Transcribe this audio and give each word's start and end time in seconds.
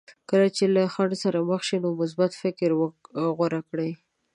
کله 0.29 0.47
چې 0.57 0.63
له 0.75 0.81
خنډ 0.93 1.11
سره 1.23 1.47
مخ 1.49 1.61
شئ 1.67 1.77
نو 1.83 1.89
مثبت 2.01 2.31
فکر 2.41 2.69
غوره 3.37 3.61
کړئ. 3.69 3.91